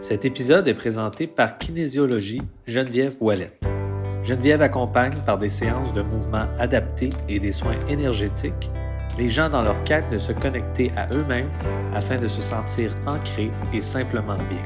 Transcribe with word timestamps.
Cet 0.00 0.24
épisode 0.24 0.68
est 0.68 0.74
présenté 0.74 1.26
par 1.26 1.58
Kinésiologie 1.58 2.42
Geneviève 2.66 3.16
Ouellette. 3.20 3.66
Geneviève 4.22 4.62
accompagne 4.62 5.16
par 5.24 5.38
des 5.38 5.48
séances 5.48 5.92
de 5.92 6.02
mouvements 6.02 6.48
adaptés 6.58 7.10
et 7.28 7.40
des 7.40 7.52
soins 7.52 7.78
énergétiques 7.88 8.70
les 9.18 9.28
gens 9.28 9.48
dans 9.48 9.62
leur 9.62 9.82
quête 9.84 10.08
de 10.10 10.18
se 10.18 10.32
connecter 10.32 10.90
à 10.96 11.06
eux-mêmes 11.12 11.50
afin 11.94 12.16
de 12.16 12.26
se 12.26 12.42
sentir 12.42 12.94
ancrés 13.06 13.50
et 13.72 13.80
simplement 13.80 14.36
bien. 14.36 14.62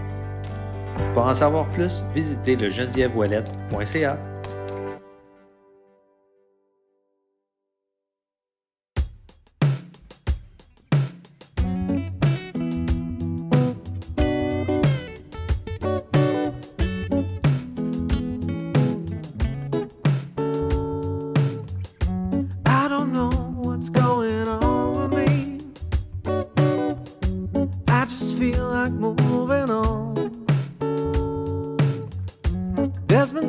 Pour 1.14 1.26
en 1.26 1.34
savoir 1.34 1.68
plus, 1.68 2.02
visitez 2.14 2.56
le 2.56 2.68
genevièveouellette.ca. 2.68 4.18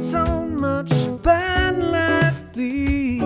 so 0.02 0.48
much 0.48 0.91
bad 1.22 1.78
lately. 1.78 3.22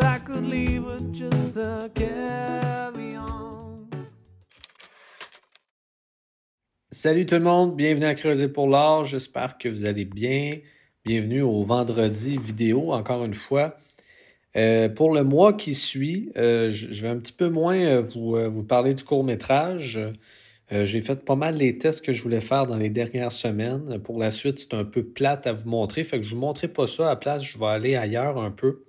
I 0.00 0.18
could 0.24 0.46
leave 0.46 0.84
with 0.84 1.12
just 1.12 1.58
a 1.58 1.90
carry 1.94 3.16
on. 3.16 3.86
Salut 6.90 7.26
tout 7.26 7.34
le 7.34 7.42
monde, 7.42 7.76
bienvenue 7.76 8.06
à 8.06 8.14
Creuser 8.14 8.48
pour 8.48 8.66
l'art. 8.66 9.04
J'espère 9.04 9.58
que 9.58 9.68
vous 9.68 9.84
allez 9.84 10.06
bien. 10.06 10.58
Bienvenue 11.04 11.42
au 11.42 11.64
vendredi 11.64 12.38
vidéo, 12.38 12.92
encore 12.92 13.24
une 13.24 13.34
fois. 13.34 13.76
Euh, 14.56 14.88
pour 14.88 15.12
le 15.14 15.22
mois 15.22 15.52
qui 15.52 15.74
suit, 15.74 16.32
euh, 16.38 16.70
je 16.70 17.02
vais 17.02 17.08
un 17.08 17.18
petit 17.18 17.32
peu 17.32 17.50
moins 17.50 17.76
euh, 17.76 18.00
vous, 18.00 18.36
vous 18.50 18.64
parler 18.64 18.94
du 18.94 19.04
court-métrage. 19.04 20.00
Euh, 20.72 20.84
j'ai 20.84 21.00
fait 21.00 21.24
pas 21.24 21.34
mal 21.34 21.56
les 21.56 21.78
tests 21.78 22.04
que 22.04 22.12
je 22.12 22.22
voulais 22.22 22.40
faire 22.40 22.66
dans 22.66 22.76
les 22.76 22.90
dernières 22.90 23.32
semaines. 23.32 23.98
Pour 24.00 24.18
la 24.18 24.30
suite, 24.30 24.58
c'est 24.60 24.74
un 24.74 24.84
peu 24.84 25.02
plate 25.02 25.46
à 25.46 25.52
vous 25.52 25.68
montrer, 25.68 26.04
fait 26.04 26.18
que 26.18 26.24
je 26.24 26.30
ne 26.30 26.34
vous 26.34 26.40
montrerai 26.40 26.68
pas 26.68 26.86
ça. 26.86 27.06
À 27.06 27.10
la 27.10 27.16
place, 27.16 27.42
je 27.42 27.58
vais 27.58 27.66
aller 27.66 27.96
ailleurs 27.96 28.38
un 28.38 28.50
peu. 28.50 28.84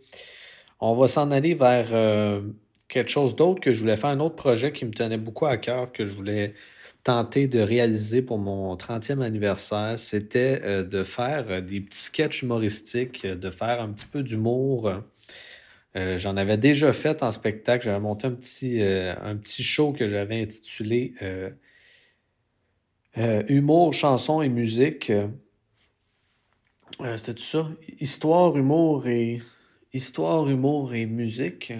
On 0.80 0.96
va 0.96 1.08
s'en 1.08 1.32
aller 1.32 1.54
vers 1.56 1.90
euh, 1.92 2.42
quelque 2.88 3.10
chose 3.10 3.36
d'autre 3.36 3.62
que 3.62 3.74
je 3.74 3.80
voulais 3.80 3.98
faire, 3.98 4.12
un 4.12 4.20
autre 4.20 4.36
projet 4.36 4.72
qui 4.72 4.86
me 4.86 4.92
tenait 4.92 5.18
beaucoup 5.18 5.46
à 5.46 5.58
cœur, 5.58 5.92
que 5.92 6.06
je 6.06 6.14
voulais 6.14 6.54
tenter 7.04 7.48
de 7.48 7.60
réaliser 7.60 8.22
pour 8.22 8.38
mon 8.38 8.76
30e 8.76 9.22
anniversaire. 9.22 9.98
C'était 9.98 10.62
euh, 10.64 10.84
de 10.84 11.04
faire 11.04 11.64
des 11.64 11.82
petits 11.82 12.00
sketchs 12.00 12.44
humoristiques, 12.44 13.26
de 13.26 13.50
faire 13.50 13.82
un 13.82 13.90
petit 13.90 14.06
peu 14.06 14.24
d'humour. 14.24 14.92
J'en 15.94 16.38
avais 16.38 16.58
déjà 16.58 16.94
fait 16.94 17.22
en 17.22 17.32
spectacle. 17.32 17.84
J'avais 17.84 18.00
monté 18.00 18.26
un 18.26 18.32
petit, 18.32 18.82
un 18.82 19.36
petit 19.36 19.62
show 19.62 19.92
que 19.92 20.08
j'avais 20.08 20.42
intitulé 20.42 21.14
euh, 23.18 23.44
Humour, 23.50 23.94
chansons 23.94 24.42
et 24.42 24.50
musique. 24.50 25.10
Euh, 25.10 25.28
euh, 27.02 27.18
c'était 27.18 27.34
tout 27.34 27.44
ça? 27.44 27.70
Histoire, 28.00 28.58
humour 28.58 29.08
et. 29.08 29.42
Histoire, 29.94 30.50
humour 30.50 30.94
et 30.94 31.06
musique. 31.06 31.74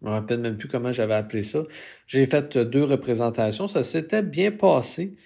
Je 0.00 0.06
me 0.06 0.10
rappelle 0.10 0.40
même 0.40 0.56
plus 0.56 0.68
comment 0.68 0.90
j'avais 0.90 1.14
appelé 1.14 1.42
ça. 1.42 1.64
J'ai 2.06 2.24
fait 2.24 2.56
deux 2.56 2.84
représentations. 2.84 3.68
Ça 3.68 3.82
s'était 3.82 4.22
bien 4.22 4.50
passé. 4.50 5.16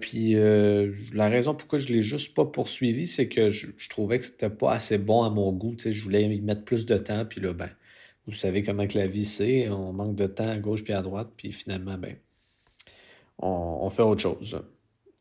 Puis 0.00 0.32
la 0.32 1.28
raison 1.28 1.54
pourquoi 1.54 1.78
je 1.78 1.88
ne 1.88 1.96
l'ai 1.96 2.02
juste 2.02 2.34
pas 2.34 2.46
poursuivi, 2.46 3.06
c'est 3.06 3.28
que 3.28 3.50
je, 3.50 3.66
trouvais 3.90 4.18
que 4.18 4.24
c'était 4.24 4.48
pas 4.48 4.72
assez 4.72 4.96
bon 4.96 5.24
à 5.24 5.30
mon 5.30 5.52
goût. 5.52 5.76
Je 5.78 6.02
voulais 6.02 6.24
y 6.24 6.40
mettre 6.40 6.64
plus 6.64 6.86
de 6.86 6.96
temps. 6.96 7.26
Puis 7.26 7.42
là, 7.42 7.52
ben, 7.52 7.68
vous 8.26 8.32
savez 8.32 8.62
comment 8.62 8.86
que 8.86 8.96
la 8.96 9.06
vie 9.06 9.26
c'est. 9.26 9.68
On 9.68 9.92
manque 9.92 10.16
de 10.16 10.26
temps 10.26 10.48
à 10.48 10.56
gauche 10.56 10.84
puis 10.84 10.94
à 10.94 11.02
droite. 11.02 11.28
Puis 11.36 11.52
finalement, 11.52 11.98
ben, 11.98 12.16
on, 13.42 13.90
fait 13.90 14.02
autre 14.02 14.20
chose. 14.20 14.62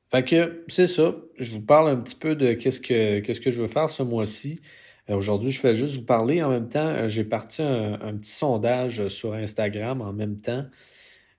Fait 0.10 0.24
que 0.24 0.64
c'est 0.68 0.88
ça. 0.88 1.16
Je 1.38 1.52
vous 1.52 1.62
parle 1.62 1.90
un 1.90 1.98
petit 1.98 2.16
peu 2.16 2.36
de 2.36 2.54
qu'est-ce 2.54 2.82
que, 2.82 3.20
que 3.20 3.52
je 3.52 3.62
veux 3.62 3.68
faire 3.68 3.90
ce 3.90 4.04
mois-ci. 4.04 4.62
Euh, 5.10 5.16
aujourd'hui, 5.16 5.52
je 5.52 5.62
vais 5.62 5.74
juste 5.74 5.96
vous 5.96 6.06
parler. 6.06 6.44
En 6.44 6.50
même 6.50 6.68
temps, 6.68 6.88
euh, 6.88 7.10
j'ai 7.10 7.24
parti 7.24 7.62
un, 7.62 8.16
petit 8.18 8.32
sondage 8.32 9.08
sur 9.08 9.34
Instagram 9.34 10.02
en 10.02 10.14
même 10.14 10.40
temps 10.40 10.66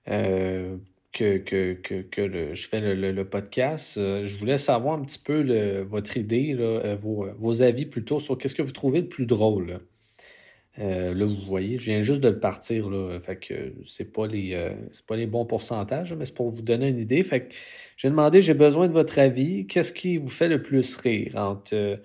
euh, 0.09 0.77
que, 1.11 1.37
que, 1.37 1.73
que, 1.73 2.01
que 2.01 2.53
je 2.55 2.67
fais 2.67 2.81
le, 2.81 3.11
le- 3.11 3.25
podcast. 3.25 3.95
Je 3.95 4.37
voulais 4.37 4.57
savoir 4.57 4.95
un 4.99 5.03
petit 5.03 5.19
peu 5.19 5.81
votre 5.83 6.17
idée, 6.17 6.55
vos, 6.99 7.27
vos 7.37 7.61
avis 7.61 7.85
plutôt 7.85 8.19
sur 8.19 8.37
qu'est-ce 8.37 8.55
que 8.55 8.63
vous 8.63 8.71
trouvez 8.71 9.01
le 9.01 9.07
plus 9.07 9.25
drôle. 9.25 9.79
Là. 10.77 10.83
Euh, 10.83 11.13
là, 11.13 11.25
vous 11.25 11.35
voyez, 11.45 11.77
je 11.77 11.85
viens 11.85 12.01
juste 12.01 12.21
de 12.21 12.29
le 12.29 12.39
partir, 12.39 12.89
là. 12.89 13.19
Fait 13.19 13.37
que 13.37 13.73
c'est 13.85 14.11
pas 14.11 14.27
les, 14.27 14.53
euh, 14.53 14.73
pas 15.07 15.15
les 15.15 15.27
bons 15.27 15.45
pourcentages, 15.45 16.13
mais 16.13 16.25
c'est 16.25 16.33
pour 16.33 16.49
vous 16.49 16.61
donner 16.61 16.89
une 16.89 16.99
idée. 16.99 17.23
Fait 17.23 17.47
que 17.47 17.53
j'ai 17.97 18.09
demandé, 18.09 18.41
j'ai 18.41 18.53
besoin 18.53 18.87
de 18.87 18.93
votre 18.93 19.19
avis. 19.19 19.67
Qu'est-ce 19.67 19.93
qui 19.93 20.17
vous 20.17 20.29
fait 20.29 20.47
le 20.49 20.61
plus 20.61 20.95
rire 20.97 21.35
entre 21.37 21.99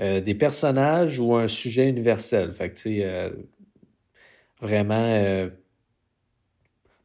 euh, 0.00 0.20
des 0.20 0.34
personnages 0.34 1.18
ou 1.18 1.34
un 1.36 1.48
sujet 1.48 1.88
universel? 1.88 2.52
Fait 2.54 2.70
que, 2.70 2.76
tu 2.76 2.82
sais, 3.00 3.30
vraiment, 4.60 5.48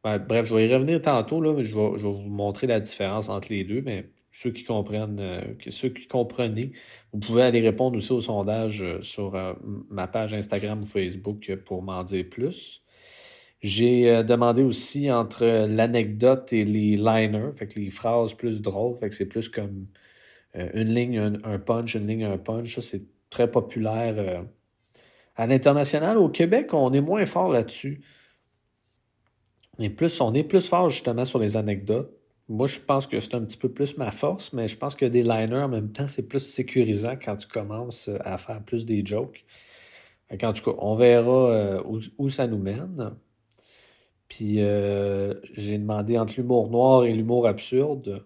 ben, 0.04 0.18
bref, 0.20 0.46
je 0.48 0.54
vais 0.54 0.68
y 0.68 0.74
revenir 0.74 1.02
tantôt, 1.02 1.42
là, 1.42 1.54
mais 1.54 1.64
je 1.66 1.76
vais, 1.76 1.98
je 1.98 2.04
vais 2.04 2.14
vous 2.14 2.22
montrer 2.22 2.68
la 2.68 2.80
différence 2.80 3.28
entre 3.30 3.50
les 3.50 3.64
deux, 3.64 3.82
mais 3.82 4.06
ceux 4.32 4.52
qui 4.52 4.64
comprennent, 4.64 5.20
euh, 5.20 5.42
que 5.60 5.72
ceux 5.72 5.90
qui 5.90 6.08
comprenez, 6.08 6.72
vous 7.12 7.20
pouvez 7.20 7.44
aller 7.44 7.62
répondre 7.62 7.98
aussi 7.98 8.12
au 8.12 8.22
sondage 8.22 8.82
euh, 8.82 9.02
sur 9.02 9.36
euh, 9.36 9.54
ma 9.90 10.08
page 10.08 10.34
Instagram 10.34 10.82
ou 10.82 10.86
Facebook 10.86 11.56
pour 11.66 11.82
m'en 11.82 12.04
dire 12.04 12.26
plus. 12.30 12.84
J'ai 13.62 14.24
demandé 14.24 14.64
aussi 14.64 15.12
entre 15.12 15.46
l'anecdote 15.68 16.54
et 16.54 16.64
les 16.64 16.96
liners, 16.96 17.52
fait 17.58 17.68
que 17.68 17.78
les 17.78 17.90
phrases 17.90 18.34
plus 18.34 18.62
drôles, 18.62 18.96
fait 18.96 19.10
que 19.10 19.16
c'est 19.16 19.26
plus 19.26 19.50
comme 19.50 19.88
une 20.54 20.94
ligne, 20.94 21.20
un, 21.20 21.34
un 21.44 21.60
punch, 21.60 21.96
une 21.96 22.08
ligne, 22.08 22.24
un 22.24 22.38
punch. 22.38 22.76
Ça, 22.76 22.82
c'est 22.82 23.04
très 23.30 23.52
populaire 23.52 24.46
à 25.36 25.46
l'international. 25.46 26.18
Au 26.18 26.30
Québec, 26.30 26.74
on 26.74 26.94
est 26.94 27.02
moins 27.02 27.26
fort 27.26 27.52
là-dessus. 27.52 28.02
On 29.78 29.90
plus, 29.90 30.22
on 30.22 30.34
est 30.34 30.44
plus 30.44 30.66
fort 30.66 30.90
justement 30.90 31.26
sur 31.26 31.40
les 31.40 31.58
anecdotes. 31.58 32.19
Moi, 32.50 32.66
je 32.66 32.80
pense 32.80 33.06
que 33.06 33.20
c'est 33.20 33.36
un 33.36 33.42
petit 33.42 33.58
peu 33.58 33.70
plus 33.70 33.96
ma 33.98 34.10
force, 34.12 34.54
mais 34.54 34.68
je 34.68 34.76
pense 34.76 34.96
que 34.96 35.06
des 35.06 35.22
liners 35.22 35.62
en 35.64 35.70
même 35.70 35.92
temps, 35.92 36.08
c'est 36.08 36.24
plus 36.24 36.40
sécurisant 36.40 37.14
quand 37.24 37.38
tu 37.38 37.48
commences 37.48 38.10
euh, 38.10 38.18
à 38.22 38.40
faire 38.40 38.62
plus 38.64 38.86
des 38.88 39.06
jokes. 39.06 39.46
Qu'en 40.40 40.54
tout 40.54 40.64
cas, 40.64 40.78
on 40.80 40.96
verra 40.96 41.52
euh, 41.52 41.84
où, 41.86 42.00
où 42.18 42.30
ça 42.30 42.48
nous 42.48 42.58
mène. 42.58 43.12
Puis 44.28 44.62
euh, 44.62 45.36
j'ai 45.54 45.78
demandé 45.78 46.18
entre 46.18 46.34
l'humour 46.38 46.70
noir 46.70 47.06
et 47.06 47.14
l'humour 47.14 47.48
absurde. 47.48 48.26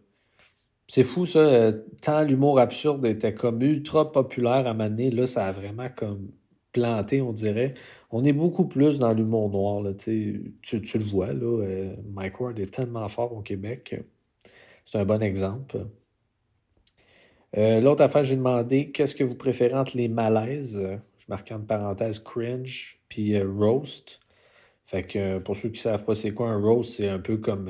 C'est 0.87 1.03
fou 1.03 1.25
ça, 1.25 1.71
tant 2.01 2.23
l'humour 2.23 2.59
absurde 2.59 3.05
était 3.05 3.33
comme 3.33 3.61
ultra 3.61 4.11
populaire 4.11 4.67
à 4.67 4.73
donné, 4.73 5.11
là, 5.11 5.25
ça 5.27 5.47
a 5.47 5.51
vraiment 5.51 5.89
comme 5.95 6.29
planté, 6.73 7.21
on 7.21 7.33
dirait. 7.33 7.73
On 8.11 8.23
est 8.25 8.33
beaucoup 8.33 8.65
plus 8.65 8.99
dans 8.99 9.13
l'humour 9.13 9.49
noir, 9.49 9.81
là, 9.81 9.93
tu. 9.93 10.55
Tu, 10.61 10.79
le 10.79 11.03
vois, 11.05 11.33
là, 11.33 11.61
Mike 12.13 12.39
Ward 12.39 12.59
est 12.59 12.73
tellement 12.73 13.07
fort 13.07 13.33
au 13.33 13.41
Québec. 13.41 13.95
C'est 14.85 14.97
un 14.99 15.05
bon 15.05 15.21
exemple. 15.21 15.87
Euh, 17.57 17.79
l'autre 17.81 18.03
affaire, 18.03 18.23
j'ai 18.23 18.35
demandé 18.35 18.91
qu'est-ce 18.91 19.15
que 19.15 19.23
vous 19.23 19.35
préférez 19.35 19.75
entre 19.75 19.95
les 19.97 20.07
malaises, 20.07 20.81
je 21.19 21.25
marque 21.27 21.51
en 21.51 21.59
parenthèse 21.59 22.19
cringe, 22.19 22.99
puis 23.09 23.35
euh, 23.35 23.47
roast. 23.47 24.19
Fait 24.85 25.03
que 25.03 25.19
euh, 25.19 25.39
pour 25.39 25.55
ceux 25.55 25.69
qui 25.69 25.75
ne 25.79 25.83
savent 25.83 26.05
pas 26.05 26.15
c'est 26.15 26.33
quoi 26.33 26.49
un 26.51 26.61
roast, 26.61 26.95
c'est 26.97 27.09
un 27.09 27.19
peu 27.19 27.37
comme 27.37 27.69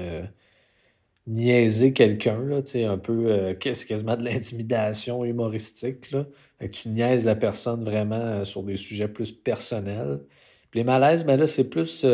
niaiser 1.28 1.94
quelqu'un, 1.94 2.40
là, 2.44 2.62
un 2.76 2.98
peu, 2.98 3.56
qu'est- 3.60 3.74
c'est 3.74 3.86
quasiment 3.88 4.18
de 4.18 4.24
l'intimidation 4.24 5.24
humoristique, 5.26 6.12
là. 6.12 6.26
Tu 6.72 6.90
niaises 6.90 7.26
la 7.26 7.36
personne 7.36 7.84
vraiment 7.84 8.44
sur 8.46 8.64
des 8.64 8.76
sujets 8.78 9.08
plus 9.08 9.32
personnels. 9.32 10.20
Puis 10.72 10.80
les 10.82 10.84
malaises, 10.84 11.26
ben 11.26 11.38
là, 11.40 11.48
c'est 11.48 11.64
plus, 11.66 12.06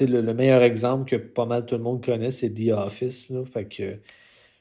le, 0.00 0.20
le 0.20 0.34
meilleur 0.34 0.62
exemple 0.62 1.08
que 1.08 1.16
pas 1.16 1.46
mal 1.46 1.66
tout 1.66 1.76
le 1.76 1.82
monde 1.82 2.04
connaît, 2.04 2.30
c'est 2.30 2.50
The 2.50 2.70
Office, 2.72 3.28
là. 3.30 3.44
Fait 3.44 3.66
que, 3.66 3.98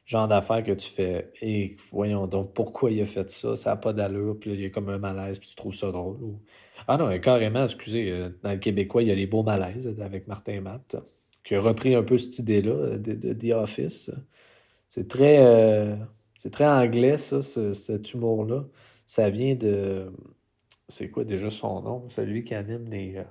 genre 0.05 0.27
d'affaires 0.27 0.63
que 0.63 0.71
tu 0.71 0.89
fais, 0.89 1.31
et 1.41 1.75
voyons 1.91 2.27
donc, 2.27 2.53
pourquoi 2.53 2.91
il 2.91 3.01
a 3.01 3.05
fait 3.05 3.29
ça? 3.29 3.55
Ça 3.55 3.71
n'a 3.71 3.75
pas 3.77 3.93
d'allure, 3.93 4.37
puis 4.39 4.51
il 4.53 4.61
y 4.61 4.65
a 4.65 4.69
comme 4.69 4.89
un 4.89 4.97
malaise, 4.97 5.39
puis 5.39 5.49
tu 5.49 5.55
trouves 5.55 5.75
ça 5.75 5.91
drôle. 5.91 6.17
Ah 6.87 6.97
non, 6.97 7.17
carrément, 7.19 7.63
excusez, 7.65 8.11
euh, 8.11 8.29
dans 8.43 8.51
le 8.51 8.57
québécois, 8.57 9.03
il 9.03 9.09
y 9.09 9.11
a 9.11 9.15
les 9.15 9.27
beaux 9.27 9.43
malaises 9.43 9.93
avec 10.01 10.27
Martin 10.27 10.61
Matt, 10.61 10.95
qui 11.43 11.55
a 11.55 11.61
repris 11.61 11.95
un 11.95 12.03
peu 12.03 12.17
cette 12.17 12.39
idée-là 12.39 12.71
euh, 12.71 12.97
de, 12.97 13.13
de 13.13 13.33
The 13.33 13.53
Office. 13.53 14.11
C'est 14.87 15.07
très, 15.07 15.37
euh, 15.39 15.95
c'est 16.37 16.51
très 16.51 16.65
anglais, 16.67 17.17
ça, 17.17 17.41
ce- 17.43 17.73
cet 17.73 18.13
humour-là. 18.13 18.65
Ça 19.07 19.29
vient 19.29 19.55
de. 19.55 20.11
C'est 20.87 21.09
quoi 21.11 21.23
déjà 21.23 21.49
son 21.49 21.81
nom? 21.81 22.09
Celui 22.09 22.43
qui 22.43 22.55
anime 22.55 22.89
les. 22.89 23.21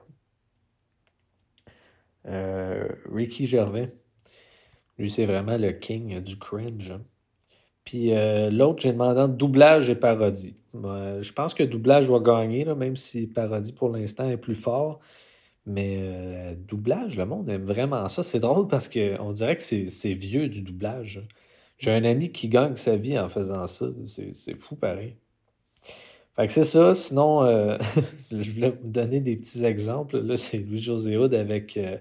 Euh, 2.28 2.88
Ricky 3.12 3.46
Gervais. 3.46 3.92
Lui, 4.98 5.10
c'est 5.10 5.26
vraiment 5.26 5.56
le 5.56 5.72
king 5.72 6.20
du 6.20 6.38
cringe. 6.38 6.90
hein. 6.90 7.02
Puis 7.84 8.12
euh, 8.12 8.50
l'autre, 8.50 8.82
j'ai 8.82 8.92
demandé 8.92 9.32
doublage 9.34 9.88
et 9.88 9.94
parodie. 9.94 10.56
Je 10.74 11.32
pense 11.32 11.54
que 11.54 11.62
doublage 11.62 12.10
va 12.10 12.18
gagner, 12.20 12.64
même 12.74 12.96
si 12.96 13.26
parodie 13.26 13.72
pour 13.72 13.88
l'instant 13.88 14.28
est 14.28 14.36
plus 14.36 14.54
fort. 14.54 15.00
Mais 15.66 15.98
euh, 16.00 16.54
doublage, 16.56 17.16
le 17.18 17.26
monde 17.26 17.48
aime 17.50 17.64
vraiment 17.64 18.08
ça. 18.08 18.22
C'est 18.22 18.40
drôle 18.40 18.68
parce 18.68 18.88
qu'on 18.88 19.32
dirait 19.32 19.56
que 19.56 19.62
c'est 19.62 20.14
vieux 20.14 20.48
du 20.48 20.62
doublage. 20.62 21.22
J'ai 21.78 21.92
un 21.92 22.04
ami 22.04 22.32
qui 22.32 22.48
gagne 22.48 22.76
sa 22.76 22.96
vie 22.96 23.18
en 23.18 23.28
faisant 23.28 23.66
ça. 23.66 23.86
C'est 24.32 24.54
fou 24.58 24.76
pareil. 24.76 25.16
Fait 26.38 26.46
que 26.46 26.52
c'est 26.52 26.62
ça. 26.62 26.94
Sinon, 26.94 27.42
euh, 27.42 27.78
je 28.30 28.52
voulais 28.52 28.70
vous 28.70 28.88
donner 28.88 29.18
des 29.18 29.34
petits 29.34 29.64
exemples. 29.64 30.20
Là, 30.20 30.36
c'est 30.36 30.58
Louis-José 30.58 31.16
Hood 31.16 31.34
avec, 31.34 31.76
euh, 31.76 31.96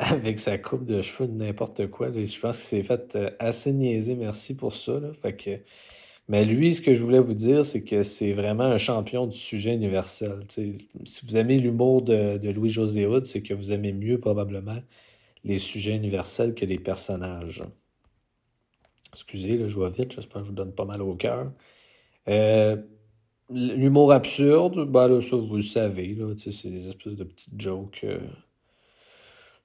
avec 0.00 0.40
sa 0.40 0.58
coupe 0.58 0.84
de 0.84 1.00
cheveux 1.02 1.28
de 1.28 1.34
n'importe 1.34 1.86
quoi. 1.88 2.10
Je 2.10 2.40
pense 2.40 2.56
qu'il 2.56 2.66
s'est 2.66 2.82
fait 2.82 3.14
euh, 3.14 3.30
assez 3.38 3.72
niaiser. 3.72 4.16
Merci 4.16 4.56
pour 4.56 4.74
ça. 4.74 5.00
mais 6.28 6.44
lui, 6.44 6.74
ce 6.74 6.80
que 6.80 6.94
je 6.94 7.02
voulais 7.04 7.20
vous 7.20 7.34
dire, 7.34 7.64
c'est 7.64 7.82
que 7.82 8.02
c'est 8.02 8.32
vraiment 8.32 8.64
un 8.64 8.78
champion 8.78 9.28
du 9.28 9.36
sujet 9.36 9.72
universel. 9.72 10.40
Si 10.48 11.24
vous 11.24 11.36
aimez 11.36 11.58
l'humour 11.58 12.02
de, 12.02 12.40
Louis-José 12.42 13.06
Hood, 13.06 13.24
c'est 13.26 13.42
que 13.42 13.54
vous 13.54 13.72
aimez 13.72 13.92
mieux 13.92 14.18
probablement 14.18 14.78
les 15.44 15.58
sujets 15.58 15.94
universels 15.94 16.54
que 16.54 16.64
les 16.66 16.78
personnages. 16.80 17.62
Excusez, 19.12 19.56
là, 19.56 19.68
je 19.68 19.78
vais 19.78 19.90
vite. 19.90 20.12
J'espère 20.12 20.40
que 20.40 20.46
je 20.46 20.50
vous 20.50 20.56
donne 20.56 20.72
pas 20.72 20.84
mal 20.84 21.02
au 21.02 21.14
cœur. 21.14 21.52
L'humour 23.50 24.12
absurde, 24.12 24.84
ben 24.90 25.08
là, 25.08 25.20
ça, 25.20 25.36
vous 25.36 25.56
le 25.56 25.62
savez, 25.62 26.16
c'est 26.38 26.70
des 26.70 26.88
espèces 26.88 27.14
de 27.16 27.24
petites 27.24 27.60
jokes. 27.60 28.00
euh, 28.04 28.18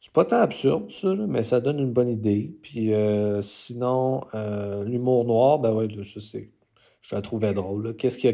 C'est 0.01 0.11
pas 0.11 0.25
tant 0.25 0.37
absurde, 0.41 0.91
ça, 0.91 1.13
mais 1.15 1.43
ça 1.43 1.59
donne 1.61 1.79
une 1.79 1.93
bonne 1.93 2.09
idée. 2.09 2.51
Puis 2.61 2.93
euh, 2.93 3.41
sinon, 3.41 4.25
euh, 4.35 4.83
l'humour 4.83 5.25
noir, 5.25 5.59
ben 5.59 5.73
ouais, 5.73 5.87
là, 5.87 6.03
c'est. 6.03 6.51
Je 7.01 7.15
la 7.15 7.21
trouvais 7.21 7.53
drôle. 7.53 7.95
Qu'est-ce 7.97 8.17
qu'il 8.17 8.29
y 8.29 8.33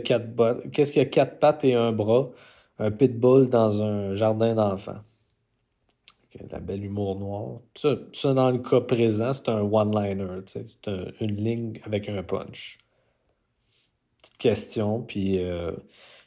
a 0.99 1.05
quatre 1.05 1.39
pattes 1.39 1.63
et 1.65 1.73
un 1.73 1.91
bras? 1.91 2.29
Un 2.79 2.91
pitbull 2.91 3.49
dans 3.49 3.81
un 3.81 4.15
jardin 4.15 4.53
d'enfants. 4.55 4.99
La 6.49 6.59
belle 6.59 6.83
humour 6.83 7.19
noir. 7.19 7.59
Ça, 7.75 7.95
ça, 8.13 8.33
dans 8.33 8.49
le 8.51 8.59
cas 8.59 8.81
présent, 8.81 9.33
c'est 9.33 9.49
un 9.49 9.61
one-liner, 9.61 10.41
c'est 10.45 10.87
un- 10.87 11.11
une 11.21 11.35
ligne 11.35 11.79
avec 11.83 12.07
un 12.09 12.23
punch 12.23 12.79
petite 14.21 14.37
question. 14.37 15.01
Puis 15.01 15.39
euh, 15.43 15.71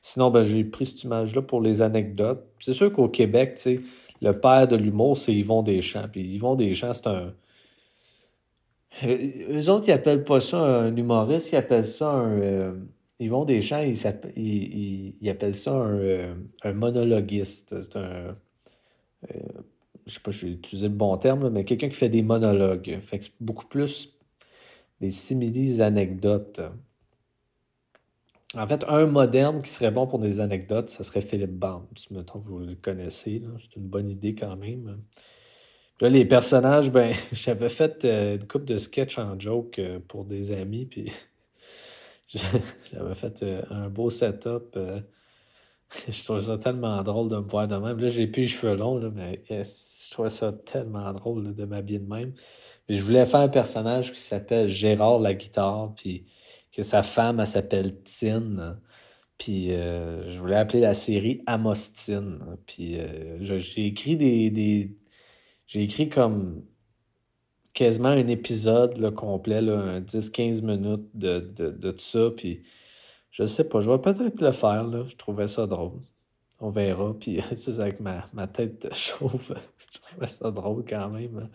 sinon, 0.01 0.31
ben, 0.31 0.43
j'ai 0.45 0.65
pris 0.65 0.87
cette 0.87 1.05
image-là 1.05 1.43
pour 1.43 1.61
les 1.61 1.83
anecdotes. 1.83 2.45
C'est 2.61 2.75
sûr 2.75 2.93
qu'au 2.93 3.09
Québec, 3.09 3.59
le 4.21 4.41
père 4.41 4.69
de 4.69 4.77
l'humour, 4.77 5.17
c'est 5.17 5.35
Yvon 5.35 5.63
Deschamps. 5.63 6.09
Puis 6.11 6.23
Yvon 6.35 6.55
Deschamps, 6.57 6.93
c'est 6.95 7.07
un. 7.09 7.35
Euh, 9.05 9.59
Eux 9.59 9.71
autres, 9.71 9.89
ils 9.89 9.93
appellent 9.93 10.25
pas 10.25 10.41
ça 10.41 10.59
un 10.59 10.97
humoriste, 10.97 11.53
ils 11.53 11.57
appellent 11.57 11.85
ça 11.87 12.11
un. 12.11 12.41
euh, 12.41 12.75
Yvon 13.21 13.45
Deschamps, 13.45 13.81
ils, 13.83 13.97
ils, 14.37 15.15
ils- 15.21 15.31
appellent 15.31 15.55
ça 15.55 15.73
un, 15.75 16.73
monologuiste. 16.73 17.81
C'est 17.81 17.97
un. 17.97 18.37
je 20.07 20.15
sais 20.15 20.21
pas, 20.21 20.31
j'ai 20.31 20.49
utilisé 20.49 20.89
le 20.89 20.95
bon 20.95 21.17
terme, 21.17 21.49
mais 21.51 21.65
quelqu'un 21.65 21.89
qui 21.89 21.97
fait 21.97 22.09
des 22.09 22.23
monologues. 22.23 22.99
Fait 23.01 23.19
que 23.19 23.25
c'est 23.25 23.33
beaucoup 23.41 23.67
plus 23.67 24.13
des 25.01 25.11
similes 25.11 25.83
anecdotes. 25.83 26.61
En 28.55 28.67
fait, 28.67 28.85
un 28.87 29.07
moderne 29.07 29.63
qui 29.63 29.71
serait 29.71 29.91
bon 29.91 30.07
pour 30.07 30.19
des 30.19 30.41
anecdotes, 30.41 30.91
ça 30.91 31.03
serait 31.03 31.23
Philippe 31.23 31.53
Bande. 31.53 31.87
Si 31.97 32.13
mettons 32.13 32.41
que 32.41 32.49
vous 32.49 32.59
le 32.59 32.75
connaissez, 32.75 33.43
c'est 33.59 33.77
une 33.77 33.87
bonne 33.87 34.11
idée 34.11 34.35
quand 34.35 34.57
même. 34.57 34.99
Là, 36.01 36.09
les 36.09 36.25
personnages, 36.25 36.91
ben, 36.91 37.15
j'avais 37.33 37.69
fait 37.69 38.05
euh, 38.05 38.37
une 38.37 38.47
couple 38.47 38.65
de 38.67 38.77
sketchs 38.77 39.19
en 39.19 39.39
joke 39.39 39.79
euh, 39.79 40.01
pour 40.07 40.25
des 40.25 40.53
amis, 40.53 40.85
puis 40.85 41.13
j'avais 42.93 43.15
fait 43.15 43.43
euh, 43.43 43.63
un 43.71 43.89
beau 43.89 44.11
setup. 44.11 44.77
je 46.09 46.25
trouvais 46.25 46.43
ça 46.43 46.59
tellement 46.59 47.03
drôle 47.03 47.29
de 47.29 47.37
me 47.37 47.49
voir 47.49 47.69
de 47.69 47.77
même. 47.77 47.99
Là, 47.99 48.09
j'ai 48.09 48.27
plus 48.27 48.43
les 48.43 48.49
cheveux 48.49 48.75
longs, 48.75 49.01
mais 49.15 49.43
je 49.49 50.11
trouvais 50.11 50.29
ça 50.29 50.53
tellement 50.53 51.13
drôle 51.13 51.55
de 51.55 51.65
m'habiller 51.65 52.01
de 52.01 52.09
même. 52.13 52.33
Puis 52.87 52.99
je 52.99 53.05
voulais 53.05 53.25
faire 53.25 53.41
un 53.41 53.49
personnage 53.49 54.13
qui 54.13 54.21
s'appelle 54.21 54.69
Gérard 54.69 55.21
la 55.21 55.35
guitare, 55.35 55.95
puis 55.95 56.27
que 56.73 56.83
sa 56.83 57.03
femme, 57.03 57.41
elle 57.41 57.47
s'appelle 57.47 58.03
Tine. 58.05 58.81
Puis 59.39 59.73
euh, 59.73 60.31
je 60.31 60.39
voulais 60.41 60.57
appeler 60.57 60.81
la 60.81 60.95
série 60.95 61.43
Amostine. 61.47 62.41
Puis 62.67 62.99
euh, 63.01 63.39
j'ai 63.43 63.87
écrit 63.87 64.17
des, 64.17 64.51
des- 64.51 64.97
J'ai 65.67 65.83
écrit 65.85 66.09
comme 66.11 66.65
quasiment 67.75 68.09
un 68.11 68.27
épisode 68.29 69.15
complet, 69.15 69.61
là, 69.61 69.79
un 69.79 70.01
10-15 70.01 70.63
minutes 70.63 71.09
de, 71.15 71.41
de, 71.41 71.71
de 71.71 71.91
tout 71.91 71.99
ça. 71.99 72.31
Puis 72.37 72.63
je 73.31 73.47
sais 73.47 73.65
pas, 73.69 73.81
je 73.81 73.91
vais 73.91 73.99
peut-être 74.01 74.41
le 74.43 74.53
faire. 74.53 74.85
Là. 74.85 75.05
Je 75.07 75.17
trouvais 75.17 75.49
ça 75.49 75.67
drôle. 75.67 76.01
On 76.63 76.71
verra. 76.71 77.13
Puis 77.19 77.41
c'est 77.57 77.81
avec 77.81 78.01
ma, 78.01 78.25
ma 78.33 78.47
tête 78.47 78.89
chauve. 78.95 79.55
je 79.93 80.01
trouvais 80.01 80.27
ça 80.29 80.51
drôle 80.51 80.85
quand 80.89 81.09
même. 81.11 81.37
hein. 81.39 81.51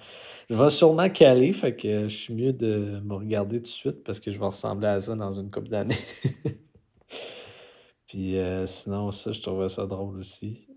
Je 0.49 0.55
vais 0.55 0.69
sûrement 0.69 1.09
caler, 1.09 1.53
fait 1.53 1.75
que 1.75 2.07
je 2.07 2.15
suis 2.15 2.33
mieux 2.33 2.53
de 2.53 2.99
me 3.03 3.15
regarder 3.15 3.57
tout 3.57 3.63
de 3.63 3.67
suite 3.67 4.03
parce 4.03 4.19
que 4.19 4.31
je 4.31 4.37
vais 4.37 4.45
ressembler 4.45 4.87
à 4.87 5.01
ça 5.01 5.15
dans 5.15 5.33
une 5.33 5.49
couple 5.49 5.69
d'années. 5.69 5.95
Puis 8.07 8.37
euh, 8.37 8.65
sinon, 8.65 9.11
ça, 9.11 9.31
je 9.31 9.41
trouvais 9.41 9.69
ça 9.69 9.85
drôle 9.85 10.19
aussi. 10.19 10.67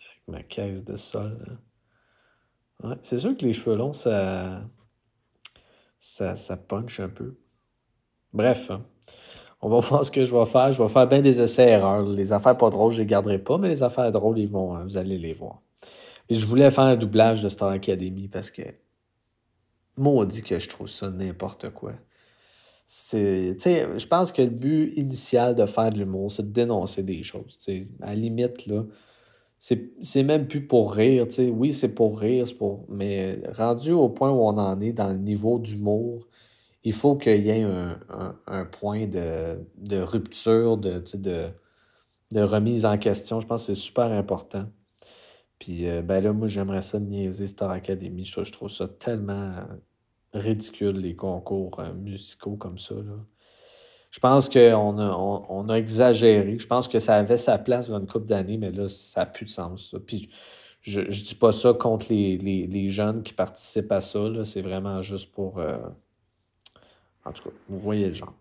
Avec 0.00 0.28
ma 0.28 0.42
caisse 0.42 0.84
de 0.84 0.96
sol. 0.96 1.38
là. 1.46 2.90
Ouais, 2.90 2.96
c'est 3.02 3.18
sûr 3.18 3.36
que 3.36 3.44
les 3.44 3.52
cheveux 3.52 3.76
longs, 3.76 3.92
ça, 3.92 4.62
ça, 6.00 6.34
ça 6.36 6.56
punch 6.56 6.98
un 7.00 7.08
peu. 7.08 7.36
Bref, 8.32 8.70
hein, 8.70 8.84
on 9.62 9.68
va 9.68 9.78
voir 9.80 10.04
ce 10.04 10.10
que 10.10 10.24
je 10.24 10.34
vais 10.34 10.46
faire. 10.46 10.72
Je 10.72 10.82
vais 10.82 10.88
faire 10.88 11.06
bien 11.06 11.22
des 11.22 11.40
essais-erreurs. 11.40 12.04
Les 12.04 12.32
affaires 12.32 12.56
pas 12.56 12.68
drôles, 12.68 12.92
je 12.92 12.98
les 12.98 13.06
garderai 13.06 13.38
pas, 13.38 13.56
mais 13.58 13.68
les 13.68 13.82
affaires 13.82 14.10
drôles, 14.12 14.38
ils 14.38 14.50
vont, 14.50 14.74
hein, 14.74 14.82
vous 14.84 14.96
allez 14.96 15.18
les 15.18 15.32
voir. 15.32 15.62
Je 16.28 16.44
voulais 16.46 16.70
faire 16.70 16.84
un 16.84 16.96
doublage 16.96 17.42
de 17.42 17.48
Star 17.48 17.70
Academy 17.70 18.28
parce 18.28 18.50
que 18.50 18.62
maudit 19.96 20.42
que 20.42 20.58
je 20.58 20.68
trouve 20.68 20.88
ça 20.88 21.10
n'importe 21.10 21.70
quoi. 21.70 21.92
Je 22.88 24.06
pense 24.06 24.32
que 24.32 24.42
le 24.42 24.50
but 24.50 24.92
initial 24.96 25.54
de 25.54 25.66
faire 25.66 25.90
de 25.90 25.98
l'humour, 25.98 26.30
c'est 26.30 26.42
de 26.42 26.52
dénoncer 26.52 27.02
des 27.02 27.22
choses. 27.22 27.58
À 28.00 28.08
la 28.08 28.14
limite, 28.14 28.68
c'est 29.58 30.22
même 30.22 30.46
plus 30.46 30.66
pour 30.66 30.92
rire. 30.92 31.26
Oui, 31.38 31.72
c'est 31.72 31.88
pour 31.88 32.18
rire, 32.18 32.46
pour... 32.58 32.84
mais 32.88 33.40
rendu 33.56 33.92
au 33.92 34.08
point 34.08 34.30
où 34.30 34.40
on 34.40 34.58
en 34.58 34.80
est 34.80 34.92
dans 34.92 35.08
le 35.08 35.18
niveau 35.18 35.58
d'humour, 35.58 36.26
il 36.84 36.92
faut 36.92 37.16
qu'il 37.16 37.44
y 37.46 37.50
ait 37.50 37.62
un, 37.62 37.98
un- 38.46 38.64
point 38.66 39.06
de, 39.06 39.58
de 39.78 40.00
rupture, 40.00 40.76
de, 40.78 41.02
de, 41.14 41.48
de 42.32 42.40
remise 42.42 42.84
en 42.86 42.98
question. 42.98 43.40
Je 43.40 43.46
pense 43.46 43.62
que 43.66 43.74
c'est 43.74 43.80
super 43.80 44.06
important. 44.12 44.66
Puis 45.58 45.88
euh, 45.88 46.02
ben 46.02 46.20
là, 46.22 46.32
moi, 46.32 46.48
j'aimerais 46.48 46.82
ça 46.82 46.98
niaiser 46.98 47.46
Star 47.46 47.70
Academy. 47.70 48.24
Je, 48.24 48.40
trouve 48.52 48.68
ça 48.70 48.88
tellement 48.88 49.52
ridicule, 50.34 50.96
les 50.98 51.14
concours 51.16 51.78
euh, 51.80 51.92
musicaux 51.94 52.56
comme 52.56 52.78
ça. 52.78 52.94
Là. 52.94 53.14
Je 54.10 54.18
pense 54.20 54.48
qu'on 54.48 54.98
a, 54.98 55.16
on, 55.16 55.68
a 55.68 55.74
exagéré. 55.76 56.58
Je 56.58 56.66
pense 56.66 56.88
que 56.88 56.98
ça 56.98 57.16
avait 57.16 57.36
sa 57.38 57.58
place 57.58 57.88
dans 57.88 57.98
une 57.98 58.06
couple 58.06 58.26
d'années, 58.26 58.58
mais 58.58 58.70
là, 58.70 58.88
ça 58.88 59.20
n'a 59.20 59.26
plus 59.26 59.46
de 59.46 59.50
sens. 59.50 59.90
ça. 59.92 59.98
Puis 60.04 60.30
je 60.82 61.00
ne 61.00 61.06
dis 61.06 61.34
pas 61.34 61.52
ça 61.52 61.72
contre 61.74 62.06
les, 62.10 62.36
les- 62.38 62.66
les 62.66 62.88
jeunes 62.90 63.22
qui 63.22 63.32
participent 63.34 63.92
à 63.92 64.00
ça. 64.00 64.20
C'est 64.44 64.62
vraiment 64.62 65.00
juste 65.02 65.30
pour. 65.32 65.58
euh, 65.58 65.78
En 67.24 67.32
tout 67.32 67.44
cas, 67.44 67.50
vous 67.68 67.78
voyez 67.78 68.08
le 68.08 68.14
genre. 68.14 68.34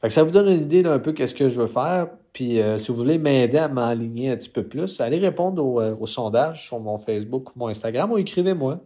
Fait 0.00 0.08
que 0.08 0.12
ça 0.12 0.22
vous 0.22 0.30
donne 0.30 0.48
une 0.48 0.62
idée 0.62 0.82
d'un 0.82 0.98
peu 0.98 1.12
qu'est-ce 1.12 1.34
que 1.34 1.48
je 1.48 1.60
veux 1.60 1.66
faire. 1.66 2.08
Puis 2.32 2.60
euh, 2.60 2.78
si 2.78 2.90
vous 2.90 2.96
voulez 2.96 3.18
m'aider 3.18 3.58
à 3.58 3.68
m'aligner 3.68 4.30
un 4.30 4.36
petit 4.36 4.48
peu 4.48 4.64
plus, 4.64 5.00
allez 5.00 5.18
répondre 5.18 5.64
au, 5.64 5.80
euh, 5.80 6.06
sondage 6.06 6.66
sur 6.66 6.80
mon 6.80 6.98
Facebook 6.98 7.50
ou 7.50 7.58
mon 7.58 7.68
Instagram 7.68 8.10
ou 8.12 8.18
écrivez-moi. 8.18 8.80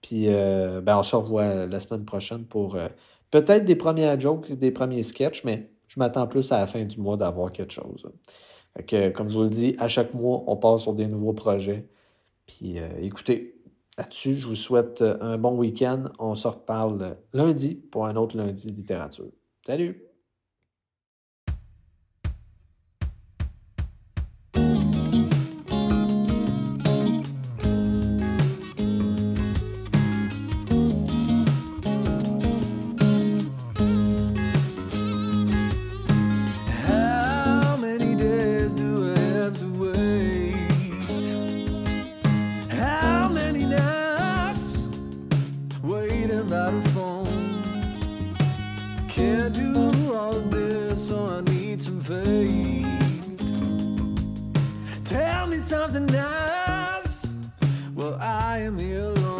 Puis 0.00 0.24
euh, 0.28 0.80
ben, 0.80 0.98
on 0.98 1.02
se 1.02 1.14
revoit 1.14 1.66
la 1.66 1.80
semaine 1.80 2.04
prochaine 2.04 2.44
pour 2.44 2.76
peut-être 3.30 3.64
des 3.64 3.76
premières 3.76 4.18
jokes, 4.18 4.52
des 4.52 4.72
premiers 4.72 5.04
sketchs, 5.04 5.44
mais 5.44 5.70
je 5.88 6.00
m'attends 6.00 6.26
plus 6.26 6.50
à 6.50 6.58
la 6.58 6.66
fin 6.66 6.84
du 6.84 7.00
mois 7.00 7.16
d'avoir 7.16 7.52
quelque 7.52 7.72
chose. 7.72 8.06
Comme 9.14 9.30
je 9.30 9.36
vous 9.36 9.42
le 9.42 9.50
dis, 9.50 9.76
à 9.78 9.86
chaque 9.86 10.14
mois, 10.14 10.42
on 10.46 10.56
part 10.56 10.80
sur 10.80 10.94
des 10.94 11.06
nouveaux 11.06 11.34
projets. 11.34 11.86
Puis 12.46 12.78
écoutez, 13.00 13.54
là-dessus, 13.98 14.36
je 14.36 14.46
vous 14.46 14.54
souhaite 14.54 15.02
euh, 15.02 15.16
un 15.20 15.38
bon 15.38 15.56
week-end. 15.56 16.04
On 16.18 16.34
se 16.34 16.48
reparle 16.48 17.16
lundi 17.32 17.74
pour 17.74 18.06
un 18.06 18.16
autre 18.16 18.36
lundi 18.36 18.68
littérature. 18.68 19.30
Salut! 19.66 20.11
All 50.14 50.32
this, 50.50 51.08
so 51.08 51.26
I 51.26 51.40
need 51.50 51.80
some 51.82 52.00
faith. 52.00 52.86
Tell 55.04 55.46
me 55.46 55.58
something 55.58 56.06
nice. 56.06 57.34
Well, 57.94 58.16
I 58.20 58.58
am 58.60 58.78
here 58.78 59.00
alone. 59.00 59.31